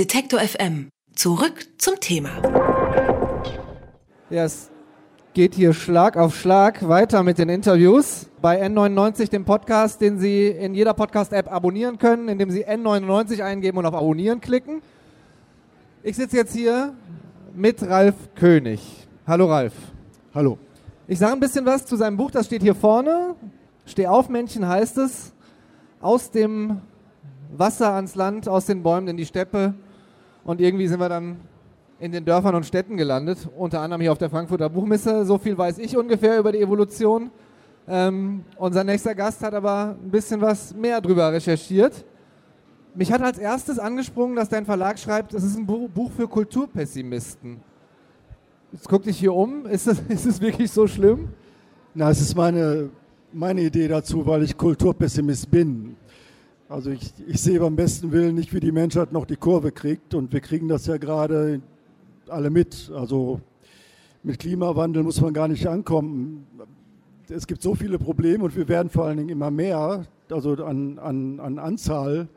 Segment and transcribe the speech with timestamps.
[0.00, 0.88] Detektor FM.
[1.14, 2.30] Zurück zum Thema.
[4.30, 4.70] Ja, es
[5.34, 10.46] geht hier Schlag auf Schlag weiter mit den Interviews bei N99, dem Podcast, den Sie
[10.46, 14.80] in jeder Podcast-App abonnieren können, indem Sie N99 eingeben und auf Abonnieren klicken.
[16.02, 16.94] Ich sitze jetzt hier
[17.54, 19.06] mit Ralf König.
[19.26, 19.74] Hallo Ralf.
[20.32, 20.56] Hallo.
[21.08, 23.34] Ich sage ein bisschen was zu seinem Buch, das steht hier vorne.
[23.84, 25.34] Steh auf, Männchen heißt es.
[26.00, 26.80] Aus dem
[27.52, 29.74] Wasser ans Land, aus den Bäumen in die Steppe.
[30.44, 31.36] Und irgendwie sind wir dann
[31.98, 35.24] in den Dörfern und Städten gelandet, unter anderem hier auf der Frankfurter Buchmesse.
[35.24, 37.30] So viel weiß ich ungefähr über die Evolution.
[37.86, 42.04] Ähm, unser nächster Gast hat aber ein bisschen was mehr drüber recherchiert.
[42.94, 47.60] Mich hat als erstes angesprungen, dass dein Verlag schreibt, es ist ein Buch für Kulturpessimisten.
[48.72, 49.66] Jetzt guck dich hier um.
[49.66, 51.28] Ist es, ist wirklich so schlimm?
[51.94, 52.90] Na, es ist meine,
[53.32, 55.96] meine Idee dazu, weil ich Kulturpessimist bin.
[56.70, 60.14] Also ich, ich sehe beim besten Willen nicht, wie die Menschheit noch die Kurve kriegt.
[60.14, 61.62] Und wir kriegen das ja gerade
[62.28, 62.92] alle mit.
[62.94, 63.40] Also
[64.22, 66.46] mit Klimawandel muss man gar nicht ankommen.
[67.28, 71.00] Es gibt so viele Probleme und wir werden vor allen Dingen immer mehr, also an,
[71.00, 72.28] an, an Anzahl,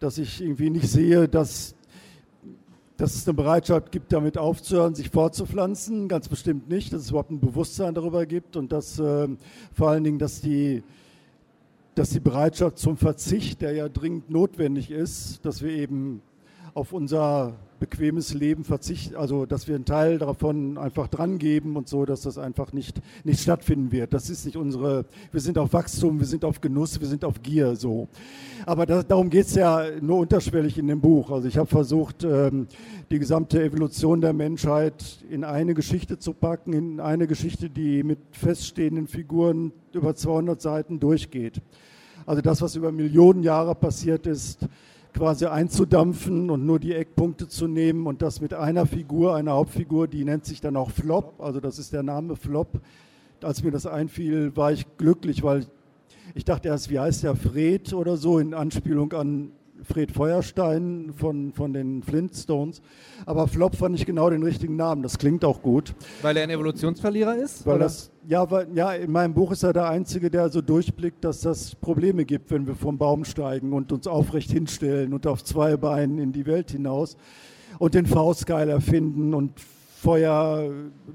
[0.00, 1.74] dass ich irgendwie nicht sehe, dass,
[2.98, 6.08] dass es eine Bereitschaft gibt, damit aufzuhören, sich fortzupflanzen.
[6.08, 9.28] Ganz bestimmt nicht, dass es überhaupt ein Bewusstsein darüber gibt und dass äh,
[9.72, 10.82] vor allen Dingen, dass die
[11.94, 16.22] dass die Bereitschaft zum Verzicht, der ja dringend notwendig ist, dass wir eben
[16.74, 22.04] auf unser bequemes Leben verzichten, also dass wir einen Teil davon einfach drangeben und so,
[22.04, 24.14] dass das einfach nicht, nicht stattfinden wird.
[24.14, 27.42] Das ist nicht unsere, wir sind auf Wachstum, wir sind auf Genuss, wir sind auf
[27.42, 28.06] Gier so.
[28.66, 31.32] Aber das, darum geht es ja nur unterschwellig in dem Buch.
[31.32, 32.68] Also ich habe versucht, ähm,
[33.10, 38.20] die gesamte Evolution der Menschheit in eine Geschichte zu packen, in eine Geschichte, die mit
[38.30, 41.60] feststehenden Figuren über 200 Seiten durchgeht.
[42.26, 44.68] Also das, was über Millionen Jahre passiert ist,
[45.12, 50.08] quasi einzudampfen und nur die Eckpunkte zu nehmen und das mit einer Figur, einer Hauptfigur,
[50.08, 52.80] die nennt sich dann auch Flop, also das ist der Name Flop.
[53.42, 55.66] Als mir das einfiel, war ich glücklich, weil
[56.34, 59.50] ich dachte erst, wie heißt der Fred oder so, in Anspielung an
[59.82, 62.82] Fred Feuerstein von, von den Flintstones.
[63.26, 65.02] Aber Flop fand ich genau den richtigen Namen.
[65.02, 65.94] Das klingt auch gut.
[66.22, 67.66] Weil er ein Evolutionsverlierer ist?
[67.66, 71.24] Weil das, ja, weil, ja, in meinem Buch ist er der Einzige, der so durchblickt,
[71.24, 75.42] dass das Probleme gibt, wenn wir vom Baum steigen und uns aufrecht hinstellen und auf
[75.44, 77.16] zwei Beinen in die Welt hinaus
[77.78, 80.70] und den Faustgeil erfinden und Feuer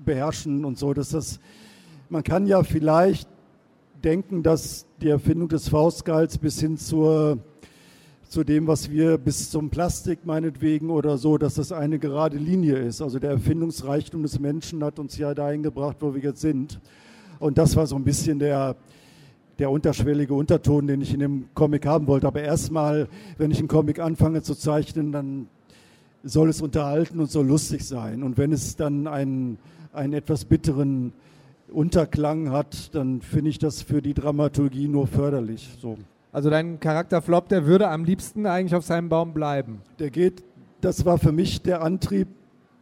[0.06, 0.94] beherrschen und so.
[0.94, 1.40] Dass das,
[2.10, 3.30] man kann ja vielleicht
[4.04, 7.40] denken, dass die Erfindung des Faustgeils bis hin zur
[8.30, 12.76] zu dem, was wir bis zum Plastik meinetwegen oder so, dass das eine gerade Linie
[12.76, 13.02] ist.
[13.02, 16.80] Also der Erfindungsreichtum des Menschen hat uns ja dahin gebracht, wo wir jetzt sind.
[17.40, 18.76] Und das war so ein bisschen der,
[19.60, 22.28] der unterschwellige Unterton, den ich in dem Comic haben wollte.
[22.28, 23.08] Aber erstmal,
[23.38, 25.48] wenn ich einen Comic anfange zu zeichnen, dann
[26.24, 28.24] soll es unterhalten und soll lustig sein.
[28.24, 29.58] Und wenn es dann einen,
[29.94, 31.14] einen etwas bitteren
[31.70, 35.78] Unterklang hat, dann finde ich das für die Dramaturgie nur förderlich.
[35.82, 35.98] So.
[36.38, 39.82] Also dein Charakter Flop, der würde am liebsten eigentlich auf seinem Baum bleiben.
[39.98, 40.44] Der geht,
[40.82, 42.28] das war für mich der Antrieb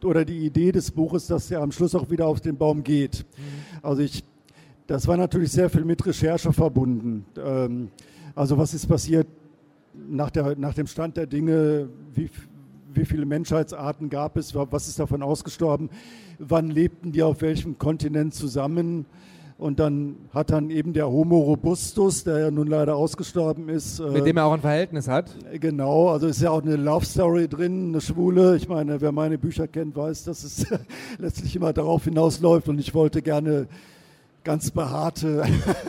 [0.04, 3.24] oder die Idee des Buches, dass er am Schluss auch wieder auf den Baum geht.
[3.38, 3.82] Mhm.
[3.82, 4.24] Also ich,
[4.86, 7.24] das war natürlich sehr viel mit Recherche verbunden.
[7.42, 7.88] Ähm,
[8.34, 9.26] also was ist passiert
[10.06, 12.28] nach, der, nach dem Stand der Dinge, wie,
[12.92, 15.88] wie viele Menschheitsarten gab es, was ist davon ausgestorben,
[16.38, 19.06] wann lebten die auf welchem Kontinent zusammen,
[19.58, 24.00] und dann hat dann eben der Homo robustus, der ja nun leider ausgestorben ist.
[24.00, 25.34] Mit äh, dem er auch ein Verhältnis hat.
[25.58, 28.56] Genau, also ist ja auch eine Love Story drin, eine Schwule.
[28.56, 30.66] Ich meine, wer meine Bücher kennt, weiß, dass es
[31.18, 32.68] letztlich immer darauf hinausläuft.
[32.68, 33.66] Und ich wollte gerne
[34.44, 35.44] ganz behaarte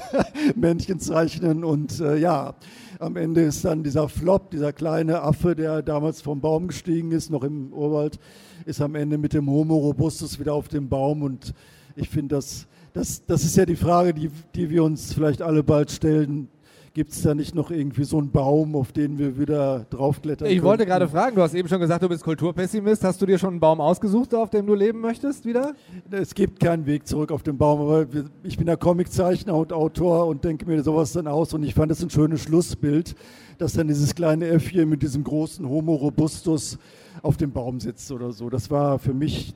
[0.55, 1.65] Männchen zeichnen.
[1.65, 2.55] Und äh, ja,
[2.99, 7.29] am Ende ist dann dieser Flop, dieser kleine Affe, der damals vom Baum gestiegen ist,
[7.29, 8.17] noch im Urwald,
[8.65, 11.21] ist am Ende mit dem Homo robustus wieder auf dem Baum.
[11.21, 11.53] Und
[11.97, 12.65] ich finde das
[12.97, 16.49] das, das ist ja die Frage, die, die wir uns vielleicht alle bald stellen.
[16.93, 20.53] Gibt es da nicht noch irgendwie so einen Baum, auf den wir wieder draufklettern Ich
[20.55, 20.65] könnten?
[20.65, 23.03] wollte gerade fragen, du hast eben schon gesagt, du bist Kulturpessimist.
[23.03, 25.75] Hast du dir schon einen Baum ausgesucht, auf dem du leben möchtest wieder?
[26.09, 28.07] Es gibt keinen Weg zurück auf den Baum, aber
[28.41, 31.91] ich bin ja Comiczeichner und Autor und denke mir sowas dann aus und ich fand
[31.91, 33.13] das ein schönes Schlussbild,
[33.59, 36.79] dass dann dieses kleine Äffchen mit diesem großen Homo robustus
[37.21, 38.49] auf dem Baum sitzt oder so.
[38.49, 39.53] Das war für mich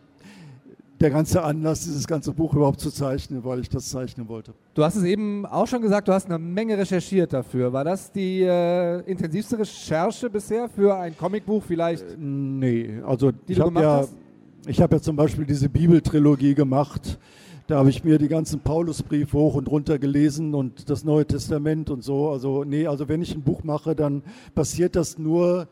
[1.01, 4.53] der ganze Anlass, dieses ganze Buch überhaupt zu zeichnen, weil ich das zeichnen wollte.
[4.73, 7.73] Du hast es eben auch schon gesagt, du hast eine Menge recherchiert dafür.
[7.73, 12.03] War das die äh, intensivste Recherche bisher für ein Comicbuch vielleicht?
[12.03, 14.05] Äh, nee, also ich habe ja,
[14.67, 17.17] hab ja zum Beispiel diese Bibeltrilogie gemacht.
[17.67, 21.89] Da habe ich mir die ganzen Paulusbriefe hoch und runter gelesen und das Neue Testament
[21.89, 22.29] und so.
[22.29, 25.67] Also nee, also wenn ich ein Buch mache, dann passiert das nur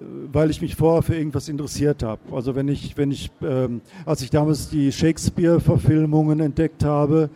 [0.00, 2.20] weil ich mich vorher für irgendwas interessiert habe.
[2.32, 7.30] Also wenn ich, wenn ich, ähm, als ich damals die Shakespeare-Verfilmungen entdeckt habe,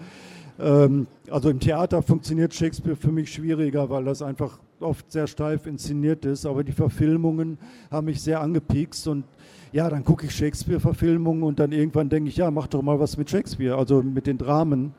[0.59, 5.67] ähm, also im Theater funktioniert Shakespeare für mich schwieriger, weil das einfach oft sehr steif
[5.67, 7.59] inszeniert ist, aber die Verfilmungen
[7.91, 9.25] haben mich sehr angepiekst und
[9.73, 13.17] ja, dann gucke ich Shakespeare-Verfilmungen und dann irgendwann denke ich, ja, mach doch mal was
[13.17, 14.95] mit Shakespeare, also mit den Dramen.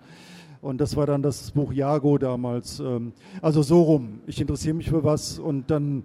[0.62, 2.80] Und das war dann das Buch Jago damals.
[2.80, 4.20] Ähm, also so rum.
[4.28, 6.04] Ich interessiere mich für was und dann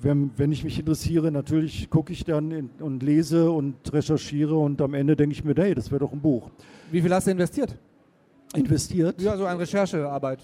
[0.00, 4.80] wenn, wenn ich mich interessiere, natürlich gucke ich dann in, und lese und recherchiere und
[4.80, 6.50] am Ende denke ich mir, hey, das wäre doch ein Buch.
[6.90, 7.76] Wie viel hast du investiert?
[8.54, 9.20] Investiert?
[9.20, 10.40] Ja, so an Recherchearbeit.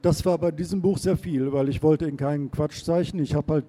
[0.00, 3.18] Das war bei diesem Buch sehr viel, weil ich wollte in keinen Quatschzeichen.
[3.20, 3.64] Ich habe halt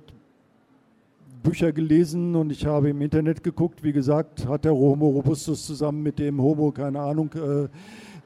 [1.44, 3.83] Bücher gelesen und ich habe im Internet geguckt.
[3.83, 7.63] Wie gesagt, hat der Homo robustus zusammen mit dem Homo, keine Ahnung, äh,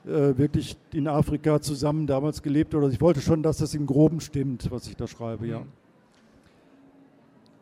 [0.09, 2.73] äh, wirklich in Afrika zusammen damals gelebt.
[2.73, 5.63] Oder ich wollte schon, dass das im Groben stimmt, was ich da schreibe, ja.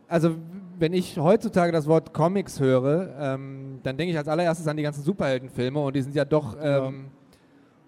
[0.08, 0.36] Also
[0.80, 4.84] wenn ich heutzutage das Wort Comics höre, ähm, dann denke ich als allererstes an die
[4.84, 6.92] ganzen Superheldenfilme und die sind ja doch ähm, ja.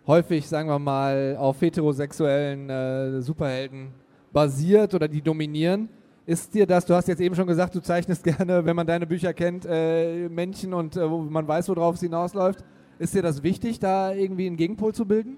[0.07, 3.89] häufig, sagen wir mal, auf heterosexuellen äh, Superhelden
[4.33, 5.89] basiert oder die dominieren.
[6.25, 9.07] Ist dir das, du hast jetzt eben schon gesagt, du zeichnest gerne, wenn man deine
[9.07, 12.63] Bücher kennt, äh, Männchen und äh, man weiß, worauf es hinausläuft.
[12.98, 15.38] Ist dir das wichtig, da irgendwie einen Gegenpol zu bilden?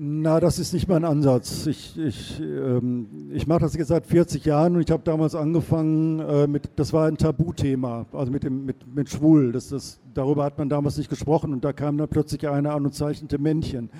[0.00, 1.66] Na, das ist nicht mein Ansatz.
[1.66, 6.20] Ich, ich, ähm, ich mache das jetzt seit 40 Jahren und ich habe damals angefangen
[6.20, 9.50] äh, mit, das war ein Tabuthema, also mit, dem, mit, mit Schwul.
[9.50, 12.84] Das, das, darüber hat man damals nicht gesprochen und da kam dann plötzlich einer an
[12.84, 13.90] und zeichnete Männchen.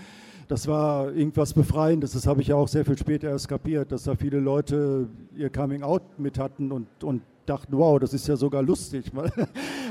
[0.47, 4.05] Das war irgendwas Befreiendes, das habe ich ja auch sehr viel später erst kapiert, dass
[4.05, 8.37] da viele Leute ihr Coming Out mit hatten und, und dachten, wow, das ist ja
[8.37, 9.11] sogar lustig.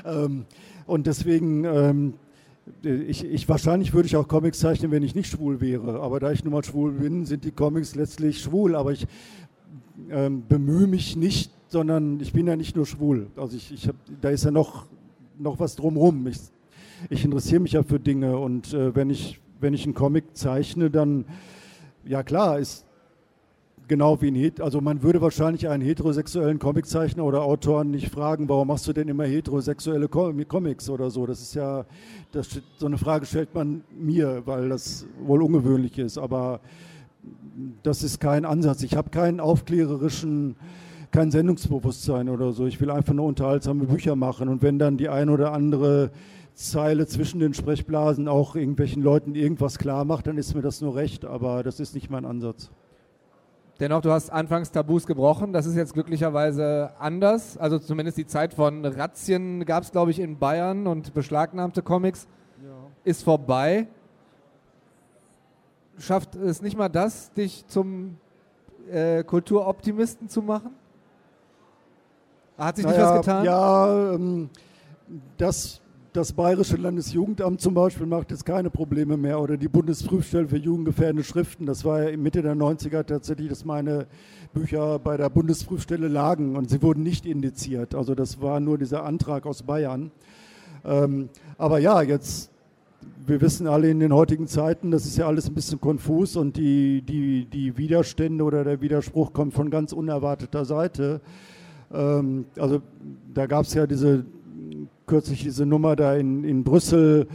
[0.05, 0.45] Ähm,
[0.85, 2.13] und deswegen ähm,
[2.83, 5.99] ich, ich, wahrscheinlich würde ich auch Comics zeichnen, wenn ich nicht schwul wäre.
[6.01, 8.75] Aber da ich nun mal schwul bin, sind die Comics letztlich schwul.
[8.75, 9.07] Aber ich
[10.09, 13.27] ähm, bemühe mich nicht, sondern ich bin ja nicht nur schwul.
[13.35, 14.85] Also ich, ich hab, da ist ja noch,
[15.37, 16.27] noch was drumherum.
[16.27, 16.39] Ich,
[17.09, 20.89] ich interessiere mich ja für Dinge und äh, wenn, ich, wenn ich einen Comic zeichne,
[20.89, 21.25] dann,
[22.05, 22.86] ja klar, ist
[23.87, 28.67] genau wie ein, also man würde wahrscheinlich einen heterosexuellen Comiczeichner oder Autoren nicht fragen, warum
[28.67, 31.25] machst du denn immer heterosexuelle Comics oder so.
[31.25, 31.85] Das ist ja,
[32.31, 36.59] das, so eine Frage stellt man mir, weil das wohl ungewöhnlich ist, aber
[37.83, 38.83] das ist kein Ansatz.
[38.83, 40.55] Ich habe keinen aufklärerischen,
[41.11, 42.65] kein Sendungsbewusstsein oder so.
[42.65, 46.11] Ich will einfach nur unterhaltsame Bücher machen und wenn dann die ein oder andere
[46.53, 50.95] Zeile zwischen den Sprechblasen auch irgendwelchen Leuten irgendwas klar macht, dann ist mir das nur
[50.95, 52.71] recht, aber das ist nicht mein Ansatz.
[53.79, 55.53] Dennoch, du hast anfangs Tabus gebrochen.
[55.53, 57.57] Das ist jetzt glücklicherweise anders.
[57.57, 62.27] Also zumindest die Zeit von Razzien gab es, glaube ich, in Bayern und beschlagnahmte Comics
[62.63, 62.71] ja.
[63.03, 63.87] ist vorbei.
[65.99, 68.17] Schafft es nicht mal das, dich zum
[68.91, 70.71] äh, Kulturoptimisten zu machen?
[72.57, 73.45] Hat sich naja, nicht was getan?
[73.45, 74.49] Ja, ähm,
[75.37, 75.81] das
[76.17, 81.23] das Bayerische Landesjugendamt zum Beispiel macht jetzt keine Probleme mehr oder die Bundesprüfstelle für jugendgefährdende
[81.23, 81.67] Schriften.
[81.67, 84.07] Das war ja Mitte der 90er tatsächlich, dass meine
[84.51, 87.93] Bücher bei der Bundesprüfstelle lagen und sie wurden nicht indiziert.
[87.93, 90.09] Also das war nur dieser Antrag aus Bayern.
[90.83, 91.29] Ähm,
[91.59, 92.49] aber ja, jetzt,
[93.27, 96.57] wir wissen alle in den heutigen Zeiten, das ist ja alles ein bisschen konfus und
[96.57, 101.21] die, die, die Widerstände oder der Widerspruch kommt von ganz unerwarteter Seite.
[101.93, 102.81] Ähm, also
[103.35, 104.25] da gab es ja diese
[105.07, 107.27] kürzlich diese Nummer da in, in Brüssel,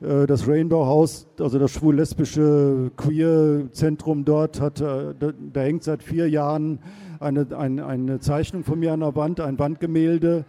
[0.00, 6.04] äh, das Rainbow House, also das schwul-lesbische Queer-Zentrum dort, hat, äh, da, da, hängt seit
[6.04, 6.78] vier Jahren
[7.18, 10.44] eine, eine, eine Zeichnung von mir an der Wand, ein Wandgemälde,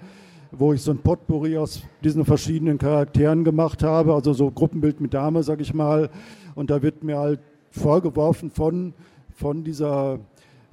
[0.52, 5.16] wo ich so ein Potpourri aus diesen verschiedenen Charakteren gemacht habe, also so Gruppenbild mit
[5.16, 6.10] Dame, sag ich mal.
[6.54, 7.40] Und da wird mir halt
[7.72, 8.94] vorgeworfen von,
[9.36, 10.20] von, dieser,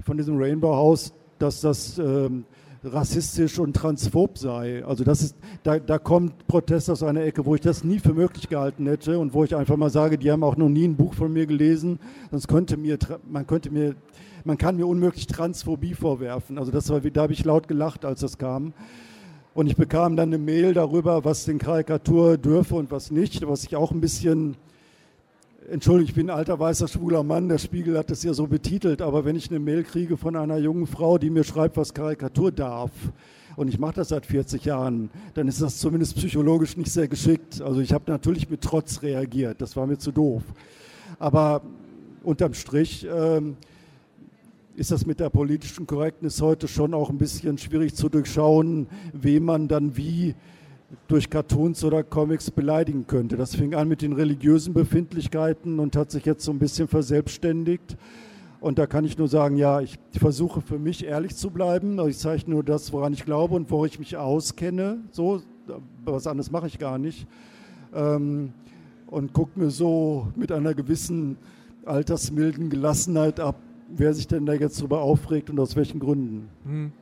[0.00, 2.44] von diesem Rainbow House, dass das ähm,
[2.84, 4.84] rassistisch und transphob sei.
[4.84, 8.12] Also das ist, da, da kommt Protest aus einer Ecke, wo ich das nie für
[8.12, 10.96] möglich gehalten hätte und wo ich einfach mal sage, die haben auch noch nie ein
[10.96, 11.98] Buch von mir gelesen,
[12.30, 12.98] sonst könnte mir,
[13.28, 13.94] man könnte mir,
[14.44, 16.58] man kann mir unmöglich Transphobie vorwerfen.
[16.58, 18.74] Also das war, da habe ich laut gelacht, als das kam.
[19.54, 23.64] Und ich bekam dann eine Mail darüber, was den Karikatur dürfe und was nicht, was
[23.64, 24.56] ich auch ein bisschen
[25.70, 29.00] Entschuldigung, ich bin ein alter weißer schwuler Mann, der Spiegel hat das ja so betitelt,
[29.00, 32.52] aber wenn ich eine Mail kriege von einer jungen Frau, die mir schreibt, was Karikatur
[32.52, 32.90] darf,
[33.56, 37.62] und ich mache das seit 40 Jahren, dann ist das zumindest psychologisch nicht sehr geschickt.
[37.62, 40.42] Also ich habe natürlich mit Trotz reagiert, das war mir zu doof.
[41.18, 41.62] Aber
[42.24, 43.56] unterm Strich ähm,
[44.76, 49.44] ist das mit der politischen Korrektness heute schon auch ein bisschen schwierig zu durchschauen, wem
[49.44, 50.34] man dann wie
[51.08, 53.36] durch Cartoons oder Comics beleidigen könnte.
[53.36, 57.96] Das fing an mit den religiösen Befindlichkeiten und hat sich jetzt so ein bisschen verselbstständigt.
[58.60, 61.98] Und da kann ich nur sagen, ja, ich versuche für mich ehrlich zu bleiben.
[62.08, 64.98] Ich zeige nur das, woran ich glaube und wo ich mich auskenne.
[65.10, 65.42] So,
[66.04, 67.26] was anderes mache ich gar nicht.
[67.94, 68.52] Ähm,
[69.06, 71.36] und gucke mir so mit einer gewissen
[71.84, 73.56] altersmilden Gelassenheit ab,
[73.88, 76.48] wer sich denn da jetzt darüber aufregt und aus welchen Gründen.
[76.64, 76.92] Hm.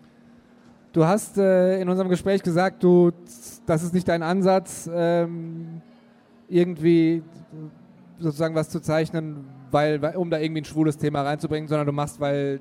[0.92, 3.12] Du hast äh, in unserem Gespräch gesagt, du,
[3.64, 5.80] das ist nicht dein Ansatz, ähm,
[6.48, 7.22] irgendwie
[8.18, 11.92] sozusagen was zu zeichnen, weil, weil, um da irgendwie ein schwules Thema reinzubringen, sondern du
[11.92, 12.60] machst weil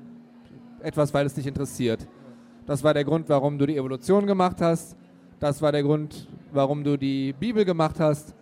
[0.80, 2.08] etwas, weil es dich interessiert.
[2.64, 4.96] Das war der Grund, warum du die Evolution gemacht hast.
[5.38, 8.34] Das war der Grund, warum du die Bibel gemacht hast.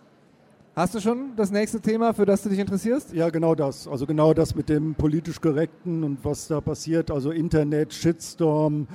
[0.73, 3.13] Hast du schon das nächste Thema, für das du dich interessierst?
[3.13, 3.89] Ja, genau das.
[3.89, 7.11] Also genau das mit dem politisch Korrekten und was da passiert.
[7.11, 8.87] Also Internet, Shitstorm,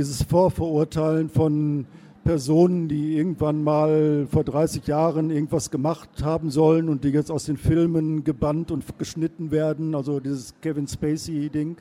[0.00, 1.84] dieses Vorverurteilen von
[2.24, 7.44] Personen, die irgendwann mal vor 30 Jahren irgendwas gemacht haben sollen und die jetzt aus
[7.44, 9.94] den Filmen gebannt und geschnitten werden.
[9.94, 11.76] Also dieses Kevin Spacey-Ding.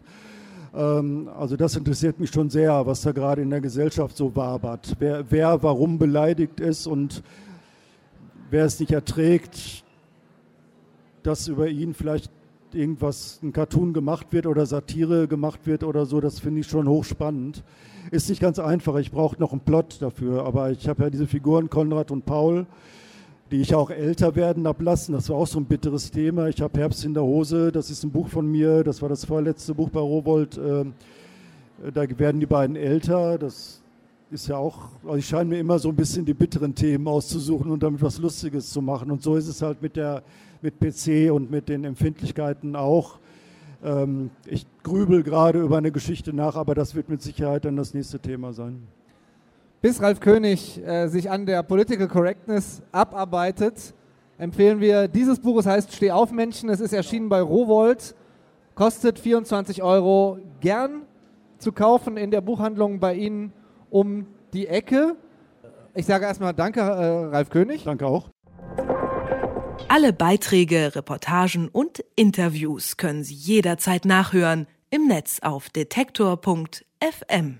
[0.76, 4.98] Ähm, also das interessiert mich schon sehr, was da gerade in der Gesellschaft so wabert.
[5.00, 7.24] Wer, wer warum beleidigt ist und
[8.50, 9.86] wer es nicht erträgt,
[11.24, 12.30] dass über ihn vielleicht
[12.76, 16.88] irgendwas, ein Cartoon gemacht wird oder Satire gemacht wird oder so, das finde ich schon
[16.88, 17.64] hochspannend.
[18.12, 21.28] Ist nicht ganz einfach, ich brauche noch einen Plot dafür, aber ich habe ja diese
[21.28, 22.66] Figuren Konrad und Paul,
[23.52, 25.14] die ich auch älter werden ablassen.
[25.14, 26.48] Das war auch so ein bitteres Thema.
[26.48, 29.26] Ich habe Herbst in der Hose, das ist ein Buch von mir, das war das
[29.26, 30.58] vorletzte Buch bei Rowold.
[30.58, 30.86] Äh,
[31.94, 33.82] da werden die beiden älter, das
[34.32, 37.72] ist ja auch, also ich scheine mir immer so ein bisschen die bitteren Themen auszusuchen
[37.72, 39.10] und damit was Lustiges zu machen.
[39.12, 40.24] Und so ist es halt mit der
[40.62, 43.20] mit PC und mit den Empfindlichkeiten auch.
[43.84, 47.94] Ähm, ich grübel gerade über eine Geschichte nach, aber das wird mit Sicherheit dann das
[47.94, 48.82] nächste Thema sein.
[49.82, 53.94] Bis Ralf König äh, sich an der Political Correctness abarbeitet,
[54.38, 55.60] empfehlen wir dieses Buch.
[55.60, 56.70] Es heißt Steh auf Menschen.
[56.70, 58.14] Es ist erschienen bei Rowold,
[58.76, 60.40] kostet 24 Euro.
[60.60, 61.04] Gern
[61.58, 63.54] zu kaufen in der Buchhandlung bei Ihnen
[63.90, 65.16] um die Ecke.
[65.94, 67.84] Ich sage erstmal Danke, äh, Ralf König.
[67.84, 68.30] Danke auch.
[69.88, 77.60] Alle Beiträge, Reportagen und Interviews können Sie jederzeit nachhören im Netz auf detektor.fm.